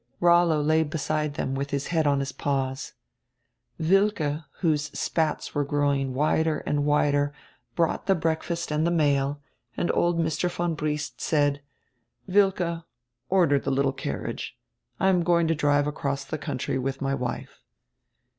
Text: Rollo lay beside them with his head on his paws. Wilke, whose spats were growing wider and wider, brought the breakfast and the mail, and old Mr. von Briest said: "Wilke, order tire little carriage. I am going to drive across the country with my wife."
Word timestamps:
Rollo 0.19 0.63
lay 0.63 0.81
beside 0.81 1.35
them 1.35 1.53
with 1.53 1.69
his 1.69 1.89
head 1.93 2.07
on 2.07 2.21
his 2.21 2.31
paws. 2.31 2.93
Wilke, 3.79 4.45
whose 4.61 4.85
spats 4.97 5.53
were 5.53 5.63
growing 5.63 6.15
wider 6.15 6.63
and 6.65 6.85
wider, 6.85 7.33
brought 7.75 8.07
the 8.07 8.15
breakfast 8.15 8.71
and 8.71 8.87
the 8.87 8.89
mail, 8.89 9.43
and 9.77 9.91
old 9.93 10.17
Mr. 10.17 10.49
von 10.49 10.73
Briest 10.73 11.21
said: 11.21 11.61
"Wilke, 12.25 12.83
order 13.29 13.59
tire 13.59 13.71
little 13.71 13.93
carriage. 13.93 14.57
I 14.99 15.07
am 15.09 15.21
going 15.21 15.47
to 15.49 15.53
drive 15.53 15.85
across 15.85 16.23
the 16.23 16.39
country 16.39 16.79
with 16.79 16.99
my 16.99 17.13
wife." 17.13 17.59